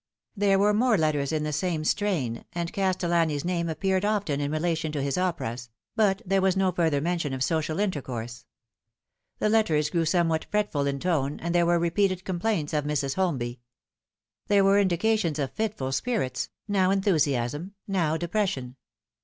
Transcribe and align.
There 0.35 0.57
were 0.57 0.73
more 0.73 0.97
letters 0.97 1.31
in 1.31 1.43
the 1.43 1.53
same 1.53 1.83
strain, 1.83 2.43
and 2.53 2.73
Castellani's 2.73 3.45
name 3.45 3.69
appeared 3.69 4.03
often 4.03 4.41
in 4.41 4.49
relation 4.51 4.91
to 4.93 5.01
his 5.03 5.15
operas; 5.15 5.69
but 5.95 6.23
there 6.25 6.41
was 6.41 6.57
no 6.57 6.71
further 6.71 6.99
mention 6.99 7.33
of 7.33 7.43
social 7.43 7.79
intercourse. 7.79 8.45
The 9.37 9.47
letters 9.47 9.91
grew 9.91 10.05
somewhat 10.05 10.47
fretful 10.49 10.87
in 10.87 10.99
tone, 10.99 11.39
and 11.39 11.53
there 11.53 11.67
were 11.67 11.77
repeated 11.77 12.25
complaints 12.25 12.73
of 12.73 12.83
Mrs. 12.83 13.13
Holmby. 13.13 13.59
There 14.47 14.63
were 14.63 14.79
indications 14.79 15.37
of 15.37 15.51
fitful 15.51 15.91
spirits 15.91 16.49
now 16.67 16.89
enthusiasm, 16.89 17.75
now 17.87 18.17
depression. 18.17 18.77